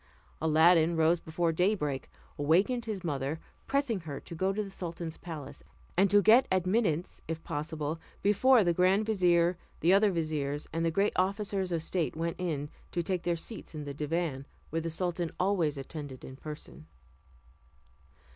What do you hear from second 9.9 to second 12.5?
other viziers, and the great officers of state went